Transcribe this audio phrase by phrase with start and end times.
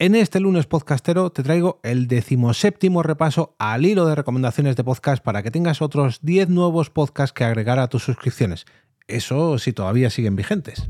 [0.00, 5.24] En este lunes podcastero te traigo el decimoséptimo repaso al hilo de recomendaciones de podcast
[5.24, 8.64] para que tengas otros 10 nuevos podcasts que agregar a tus suscripciones.
[9.08, 10.88] Eso si todavía siguen vigentes.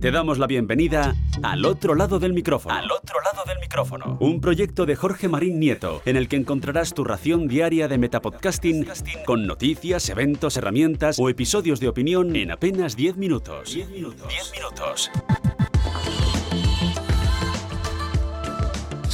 [0.00, 1.14] Te damos la bienvenida
[1.44, 2.74] al otro lado del micrófono.
[2.74, 4.18] Al otro lado del micrófono.
[4.18, 8.84] Un proyecto de Jorge Marín Nieto, en el que encontrarás tu ración diaria de metapodcasting
[9.24, 13.72] con noticias, eventos, herramientas o episodios de opinión en apenas 10 minutos.
[13.72, 14.26] 10 minutos.
[14.28, 15.10] 10 minutos.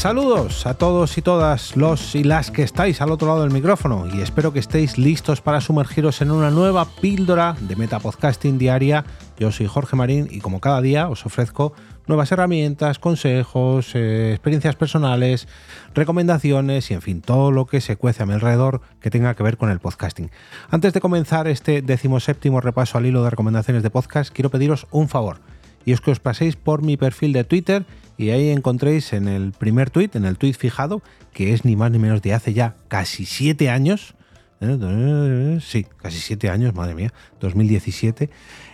[0.03, 4.09] Saludos a todos y todas los y las que estáis al otro lado del micrófono
[4.13, 9.05] y espero que estéis listos para sumergiros en una nueva píldora de Metapodcasting diaria.
[9.39, 11.73] Yo soy Jorge Marín y como cada día os ofrezco
[12.09, 15.47] nuevas herramientas, consejos, eh, experiencias personales,
[15.95, 19.45] recomendaciones y en fin, todo lo que se cuece a mi alrededor que tenga que
[19.45, 20.33] ver con el podcasting.
[20.69, 25.09] Antes de comenzar este decimoséptimo repaso al hilo de recomendaciones de podcast, quiero pediros un
[25.09, 25.52] favor
[25.85, 27.85] y es que os paséis por mi perfil de Twitter
[28.17, 31.91] y ahí encontréis en el primer tweet, en el tweet fijado, que es ni más
[31.91, 34.15] ni menos de hace ya casi siete años,
[34.61, 35.59] ¿eh?
[35.61, 38.31] sí, casi siete años, madre mía, 2017,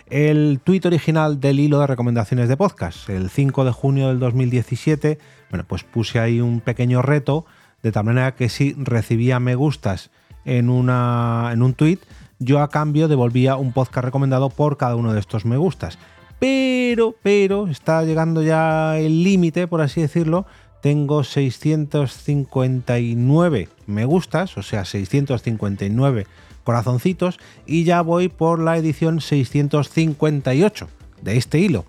[0.09, 5.19] el tweet original del hilo de recomendaciones de podcast, el 5 de junio del 2017,
[5.49, 7.45] bueno, pues puse ahí un pequeño reto,
[7.81, 10.11] de tal manera que si recibía me gustas
[10.45, 11.99] en, una, en un tweet,
[12.39, 15.97] yo a cambio devolvía un podcast recomendado por cada uno de estos me gustas
[16.39, 20.47] pero, pero, está llegando ya el límite, por así decirlo.
[20.81, 26.25] Tengo 659 me gustas, o sea, 659
[26.63, 30.87] corazoncitos, y ya voy por la edición 658
[31.21, 31.85] de este hilo.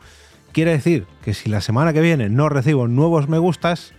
[0.52, 3.92] Quiere decir que si la semana que viene no recibo nuevos me gustas,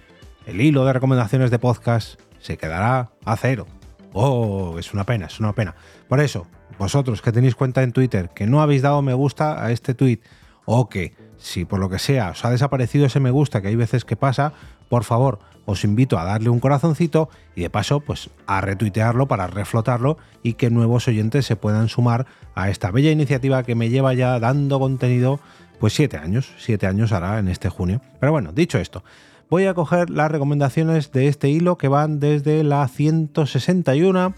[0.46, 3.68] el hilo de recomendaciones de podcast se quedará a cero.
[4.12, 5.76] Oh, es una pena, es una pena.
[6.10, 6.48] Por eso,
[6.82, 10.20] vosotros que tenéis cuenta en Twitter, que no habéis dado me gusta a este tweet,
[10.66, 13.76] o que si por lo que sea os ha desaparecido ese me gusta, que hay
[13.76, 14.54] veces que pasa,
[14.90, 19.46] por favor, os invito a darle un corazoncito y de paso, pues a retuitearlo para
[19.46, 22.26] reflotarlo y que nuevos oyentes se puedan sumar
[22.56, 25.40] a esta bella iniciativa que me lleva ya dando contenido,
[25.80, 28.02] pues siete años, siete años hará en este junio.
[28.20, 29.04] Pero bueno, dicho esto,
[29.52, 34.34] voy a coger las recomendaciones de este hilo que van desde la 161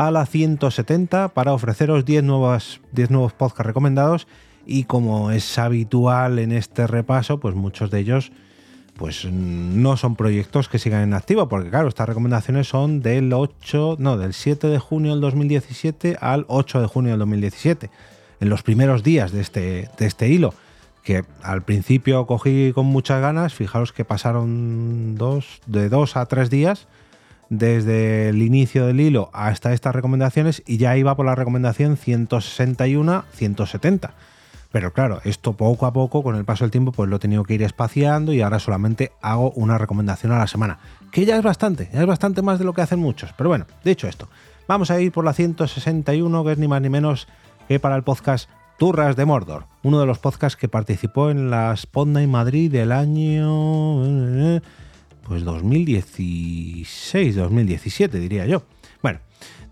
[0.00, 4.26] a la 170 para ofreceros 10, nuevas, 10 nuevos podcasts recomendados.
[4.64, 8.32] Y como es habitual en este repaso, pues muchos de ellos
[8.96, 13.96] pues no son proyectos que sigan en activo, porque claro, estas recomendaciones son del 8,
[13.98, 17.90] no, del 7 de junio del 2017 al 8 de junio del 2017,
[18.40, 20.54] en los primeros días de este, de este hilo,
[21.02, 26.48] que al principio cogí con muchas ganas, fijaros que pasaron dos, de dos a tres
[26.48, 26.86] días
[27.50, 34.12] desde el inicio del hilo hasta estas recomendaciones y ya iba por la recomendación 161-170
[34.72, 37.42] pero claro, esto poco a poco, con el paso del tiempo, pues lo he tenido
[37.42, 40.78] que ir espaciando y ahora solamente hago una recomendación a la semana.
[41.10, 43.32] Que ya es bastante, ya es bastante más de lo que hacen muchos.
[43.36, 44.28] Pero bueno, dicho esto,
[44.68, 47.26] vamos a ir por la 161, que es ni más ni menos
[47.66, 51.76] que para el podcast Turras de Mordor, uno de los podcasts que participó en la
[51.76, 54.60] Spotlight Madrid del año
[55.26, 58.62] pues 2016, 2017 diría yo.
[59.02, 59.20] Bueno,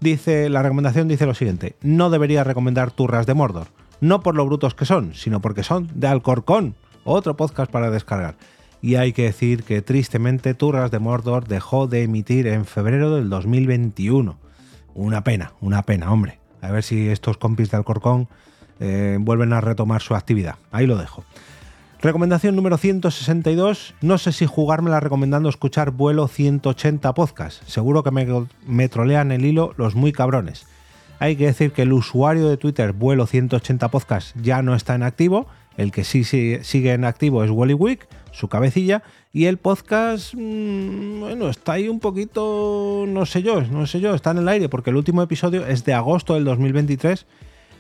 [0.01, 3.69] dice la recomendación dice lo siguiente: no debería recomendar Turras de Mordor
[4.01, 8.37] no por lo brutos que son, sino porque son de Alcorcón, otro podcast para descargar.
[8.81, 13.29] Y hay que decir que tristemente Turras de Mordor dejó de emitir en febrero del
[13.29, 14.39] 2021.
[14.95, 16.39] Una pena, una pena, hombre.
[16.61, 18.29] A ver si estos compis de Alcorcón
[18.79, 20.57] eh, vuelven a retomar su actividad.
[20.71, 21.25] Ahí lo dejo.
[22.01, 23.95] Recomendación número 162.
[24.03, 27.65] No sé si jugármela recomendando escuchar vuelo 180 podcast.
[27.65, 28.13] Seguro que
[28.67, 30.67] me, trolean el hilo los muy cabrones.
[31.19, 35.03] Hay que decir que el usuario de Twitter vuelo 180 podcast ya no está en
[35.03, 35.49] activo.
[35.77, 41.21] El que sí, sigue en activo es Wally Week, su cabecilla, y el podcast, mm,
[41.21, 44.69] bueno, está ahí un poquito, no sé yo, no sé yo, está en el aire,
[44.69, 47.27] porque el último episodio es de agosto del 2023,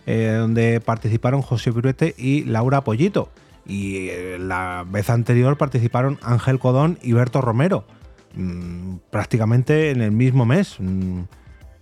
[0.07, 3.31] eh, donde participaron José Piruete y Laura Pollito.
[3.69, 7.87] Y eh, la vez anterior participaron Ángel Codón y Berto Romero,
[8.35, 10.77] mm, prácticamente en el mismo mes.
[10.81, 11.21] Mm,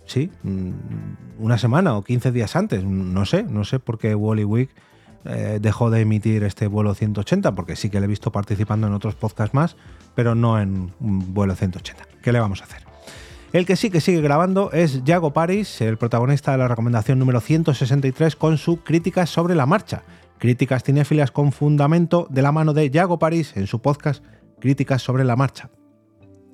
[0.05, 0.71] sí, mm,
[1.39, 2.83] una semana o 15 días antes.
[2.83, 4.69] No sé, no sé por qué Wally Week
[5.25, 8.93] eh, dejó de emitir este vuelo 180, porque sí que le he visto participando en
[8.93, 9.77] otros podcasts más,
[10.13, 12.03] pero no en vuelo 180.
[12.21, 12.83] ¿Qué le vamos a hacer?
[13.53, 17.39] El que sí que sigue grabando es Yago Paris, el protagonista de la recomendación número
[17.39, 20.03] 163 con su Críticas sobre la marcha.
[20.39, 24.23] Críticas cinéfilas con fundamento de la mano de Yago Paris en su podcast
[24.59, 25.69] Críticas sobre la marcha.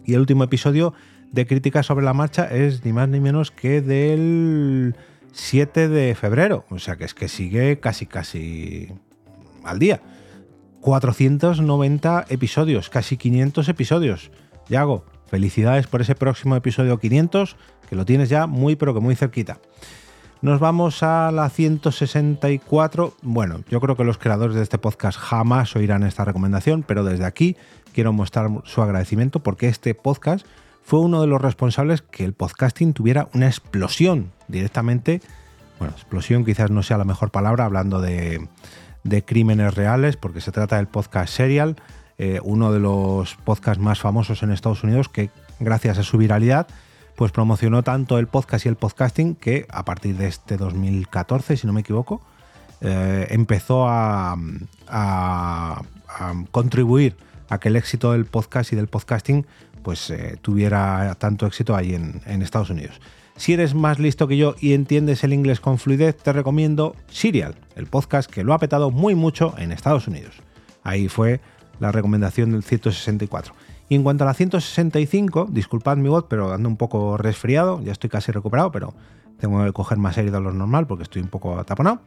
[0.06, 0.94] Y el último episodio
[1.32, 4.96] de crítica sobre la marcha es ni más ni menos que del
[5.34, 6.66] 7 de febrero.
[6.70, 8.90] O sea que es que sigue casi casi
[9.64, 10.02] al día.
[10.82, 14.32] 490 episodios, casi 500 episodios.
[14.70, 17.56] Yago, felicidades por ese próximo episodio 500,
[17.90, 19.60] que lo tienes ya muy pero que muy cerquita.
[20.44, 23.14] Nos vamos a la 164.
[23.22, 27.24] Bueno, yo creo que los creadores de este podcast jamás oirán esta recomendación, pero desde
[27.24, 27.56] aquí
[27.94, 30.46] quiero mostrar su agradecimiento porque este podcast
[30.84, 35.22] fue uno de los responsables que el podcasting tuviera una explosión directamente.
[35.80, 38.50] Bueno, explosión quizás no sea la mejor palabra hablando de,
[39.26, 41.78] crímenes reales, porque se trata del podcast Serial,
[42.18, 45.30] eh, uno de los podcasts más famosos en Estados Unidos que
[45.62, 46.68] gracias a su viralidad
[47.16, 51.68] pues promocionó tanto el podcast y el podcasting que a partir de este 2014, si
[51.68, 52.22] no me equivoco,
[52.82, 54.36] eh, empezó a,
[56.52, 57.16] contribuir
[57.50, 59.46] a que el éxito del podcast y del podcasting
[59.82, 63.00] pues eh, tuviera tanto éxito ahí en, en, Estados Unidos.
[63.36, 67.56] Si eres más listo que yo y entiendes el inglés con fluidez, te recomiendo Serial,
[67.76, 70.36] el podcast que lo ha petado muy mucho en Estados Unidos.
[70.84, 71.42] Ahí fue
[71.80, 73.54] la recomendación del 164.
[73.94, 77.92] Y en cuanto a la 165, disculpad mi voz, pero ando un poco resfriado, ya
[77.92, 78.96] estoy casi recuperado, pero
[79.40, 82.02] tengo que coger más aire de lo normal porque estoy un poco taponado.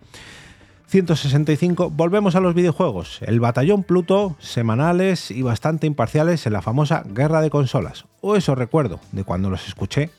[0.88, 3.20] 165, volvemos a los videojuegos.
[3.22, 8.06] El Batallón Pluto, semanales y bastante imparciales en la famosa Guerra de Consolas.
[8.20, 10.10] O eso recuerdo de cuando los escuché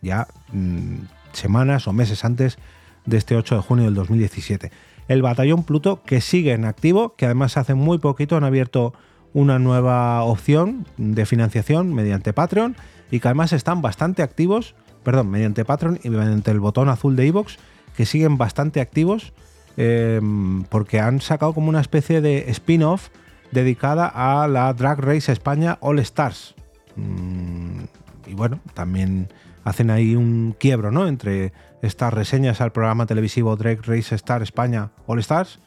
[0.00, 2.58] ya mm, semanas o meses antes
[3.06, 4.72] de este 8 de junio del 2017.
[5.06, 8.92] El Batallón Pluto que sigue en activo, que además hace muy poquito han abierto
[9.34, 12.76] una nueva opción de financiación mediante Patreon
[13.10, 17.26] y que además están bastante activos, perdón, mediante Patreon y mediante el botón azul de
[17.26, 17.56] iVoox,
[17.96, 19.32] que siguen bastante activos
[19.76, 23.08] em, porque han sacado como una especie de spin-off
[23.50, 26.54] dedicada a la Drag Race España All Stars.
[26.96, 27.84] Mm,
[28.26, 29.28] y bueno, también
[29.64, 31.06] hacen ahí un quiebro ¿no?
[31.06, 31.52] entre
[31.82, 35.60] estas reseñas al programa televisivo Drag Race Star España All Stars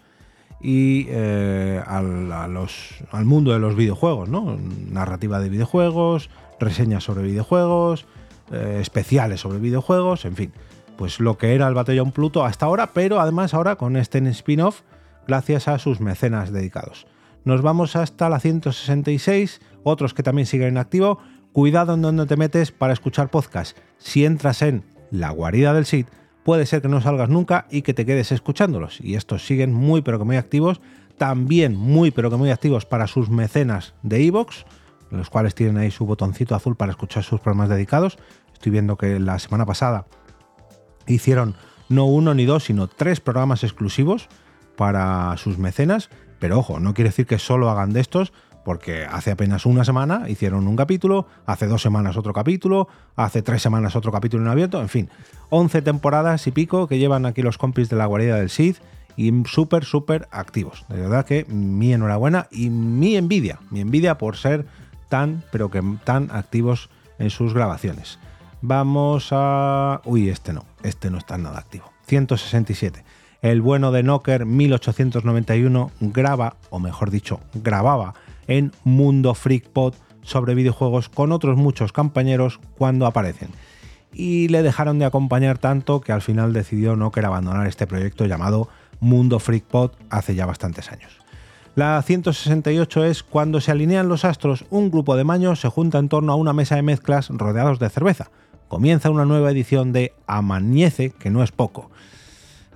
[0.62, 4.58] y eh, al, mundo de los videojuegos, ¿no?
[4.90, 6.30] Narrativa de videojuegos,
[6.60, 8.06] reseñas sobre videojuegos,
[8.52, 10.54] eh, especiales sobre videojuegos, en fin.
[10.98, 14.82] Pues lo que era el Batallón Pluto hasta ahora, pero además ahora con este spin-off
[15.28, 17.06] gracias a sus mecenas dedicados.
[17.44, 21.20] Nos vamos hasta la 166, otros que también siguen en activo.
[21.52, 23.78] Cuidado en donde te metes para escuchar podcast.
[23.98, 26.08] Si entras en la guarida del SID,
[26.46, 29.02] puede ser que no salgas nunca y que te quedes escuchándolos.
[29.02, 30.80] Y estos siguen muy pero que muy activos,
[31.18, 34.66] también muy pero que muy activos para sus mecenas de Evox,
[35.10, 38.20] los cuales tienen ahí su botoncito azul para escuchar sus programas dedicados.
[38.54, 40.06] Estoy viendo que la semana pasada
[41.08, 41.56] hicieron
[41.90, 44.30] no uno ni dos, sino tres programas exclusivos
[44.78, 46.12] para sus mecenas.
[46.38, 48.34] Pero ojo, no quiere decir que solo hagan de estos,
[48.66, 53.62] porque hace apenas una semana hicieron un capítulo, hace dos semanas otro capítulo, hace tres
[53.62, 55.10] semanas otro capítulo en abierto, en fin,
[55.52, 58.78] 11 temporadas y pico que llevan aquí los compis de la guarida del Sith
[59.16, 60.84] y súper, súper activos.
[60.90, 64.66] De verdad que mi enhorabuena y mi envidia, mi envidia por ser
[65.10, 66.90] tan, pero que tan activos
[67.20, 68.20] en sus grabaciones.
[68.62, 70.02] Vamos a...
[70.06, 71.94] Uy, este no, este no está nada activo.
[72.08, 73.06] 167.
[73.44, 78.16] El bueno de Knocker 1891 graba, o mejor dicho, grababa
[78.48, 83.50] en Mundo Freak Pod sobre videojuegos con otros muchos compañeros cuando aparecen.
[84.14, 88.26] Y le dejaron de acompañar tanto que al final decidió no querer abandonar este proyecto
[88.26, 88.70] llamado
[89.00, 91.20] Mundo Freak Pod hace ya bastantes años.
[91.76, 96.08] La 168 es cuando se alinean los astros, un grupo de maños se junta en
[96.08, 98.32] torno a una mesa de mezclas rodeados de cerveza.
[98.70, 101.92] Comienza una nueva edición de Amañece, que no es poco.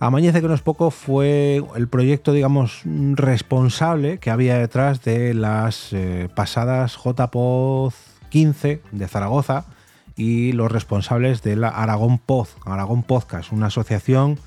[0.02, 5.92] Amañece que no es poco fue el proyecto, digamos, responsable que había detrás de las
[5.92, 7.96] eh, pasadas JPOZ
[8.30, 9.66] 15 de Zaragoza
[10.16, 14.40] y los responsables de la Aragón Pod, Aragón Podcast, una asociación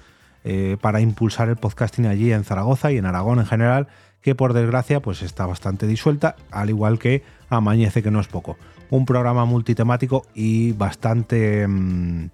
[0.44, 3.88] eh, para impulsar el podcasting allí en Zaragoza y en Aragón en general,
[4.22, 8.56] que por desgracia pues está bastante disuelta, al igual que Amañece que no es poco.
[8.88, 11.68] Un programa multitemático y bastante...
[11.68, 12.30] Mm,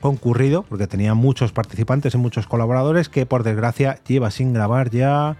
[0.00, 5.36] concurrido, porque tenía muchos participantes y muchos colaboradores, que por desgracia lleva sin grabar ya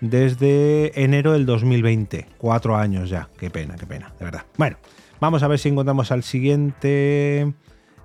[0.00, 2.26] desde enero del 2020.
[2.38, 3.28] Cuatro años ya.
[3.38, 4.42] Qué pena, qué pena, de verdad.
[4.56, 4.76] Bueno,
[5.20, 7.52] vamos a ver si encontramos al siguiente.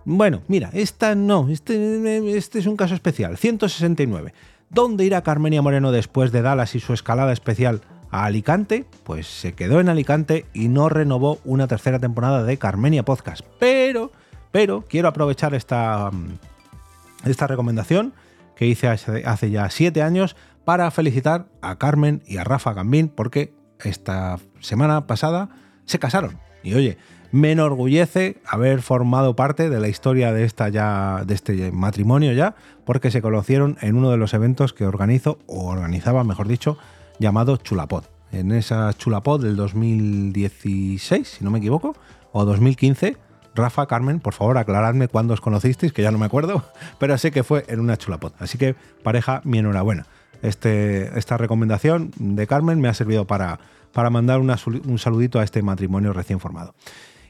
[0.04, 3.38] Bueno, mira, esta no, este, este es un caso especial.
[3.38, 4.34] 169.
[4.70, 8.86] ¿Dónde irá Carmenia Moreno después de Dallas y su escalada especial a Alicante?
[9.04, 13.46] Pues se quedó en Alicante y no renovó una tercera temporada de Carmenia Podcast.
[13.60, 14.12] Pero
[14.56, 18.14] pero quiero aprovechar esta, mm, esta recomendación
[18.56, 23.54] que hice hace, ya siete años para felicitar a Carmen y a Rafa Gambín porque
[23.84, 25.50] esta semana pasada
[25.84, 26.40] se casaron.
[26.64, 26.98] Y oye,
[27.34, 32.56] me enorgullece haber formado parte de la historia de, esta ya, de este matrimonio ya,
[32.86, 36.78] porque se conocieron en uno de los eventos que organizo, o organizaba, mejor dicho,
[37.20, 38.06] llamado Chulapod.
[38.32, 41.94] en esa chulapod del 2016, si no me equivoco,
[42.32, 43.25] o 2015.
[43.56, 46.64] Rafa, Carmen, por favor, aclaradme cuándo os conocisteis, que ya no me acuerdo,
[47.00, 48.34] pero sé que fue en una chulapod.
[48.40, 50.06] Así que, pareja, mi enhorabuena.
[50.42, 53.60] Este, esta recomendación de Carmen me ha servido para,
[53.94, 56.76] para mandar un saludito a este matrimonio recién formado.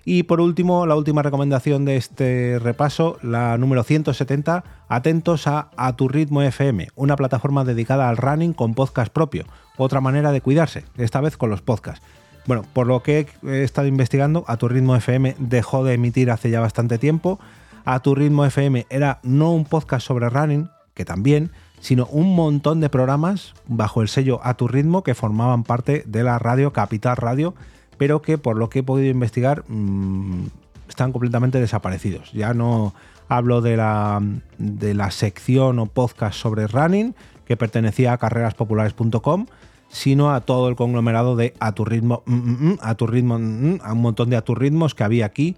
[0.07, 5.95] Y por último, la última recomendación de este repaso, la número 170, atentos a A
[5.95, 9.45] Tu Ritmo FM, una plataforma dedicada al running con podcast propio,
[9.77, 12.05] otra manera de cuidarse, esta vez con los podcasts.
[12.45, 16.49] Bueno, por lo que he estado investigando, A Tu Ritmo FM dejó de emitir hace
[16.49, 17.39] ya bastante tiempo.
[17.85, 22.79] A Tu Ritmo FM era no un podcast sobre running, que también, sino un montón
[22.79, 27.17] de programas bajo el sello A Tu Ritmo que formaban parte de la radio Capital
[27.17, 27.55] Radio
[27.97, 30.47] pero que por lo que he podido investigar mm,
[30.89, 32.31] están completamente desaparecidos.
[32.33, 32.93] Ya no
[33.27, 34.21] hablo de la,
[34.57, 39.45] de la sección o podcast sobre running que pertenecía a carreraspopulares.com,
[39.89, 43.93] sino a todo el conglomerado de a tu ritmo, mm, mm, a tu ritmo, a
[43.93, 45.55] un montón de a tu ritmos que había aquí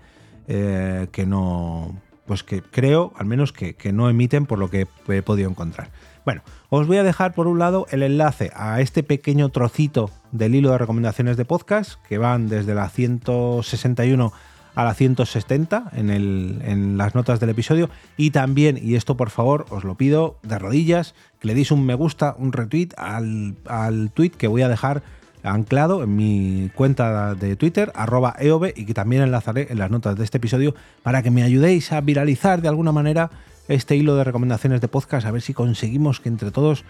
[0.48, 4.88] eh, que no, pues que creo, al menos que, que no emiten por lo que
[5.07, 5.89] he podido encontrar.
[6.24, 10.55] Bueno, os voy a dejar por un lado el enlace a este pequeño trocito del
[10.55, 14.34] hilo de recomendaciones de podcast que van desde la 161
[14.77, 17.89] a la 170 en, las notas del episodio.
[18.15, 21.84] Y también, y esto por favor os lo pido de rodillas, que le deis un
[21.84, 25.01] me gusta, un retweet al, al tweet que voy a dejar
[25.41, 30.15] anclado en mi cuenta de Twitter, arroba eove, y que también enlazaré en las notas
[30.15, 33.31] de este episodio para que me ayudéis a viralizar de alguna manera
[33.67, 36.86] este hilo de recomendaciones de podcast, a ver si conseguimos que entre todos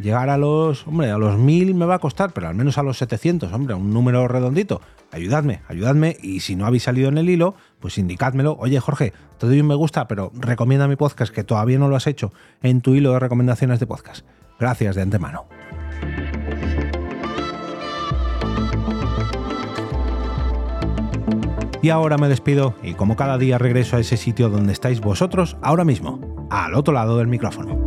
[0.00, 2.82] llegar a los, hombre, a los mil me va a costar, pero al menos a
[2.82, 4.80] los 700, hombre, un número redondito.
[5.10, 8.56] Ayudadme, ayudadme y si no habéis salido en el hilo, pues indicádmelo.
[8.58, 11.96] Oye, Jorge, te doy un me gusta, pero recomienda mi podcast que todavía no lo
[11.96, 12.32] has hecho
[12.62, 14.24] en tu hilo de recomendaciones de podcast.
[14.58, 15.46] Gracias de antemano.
[21.82, 25.56] Y ahora me despido y como cada día regreso a ese sitio donde estáis vosotros
[25.62, 27.81] ahora mismo, al otro lado del micrófono.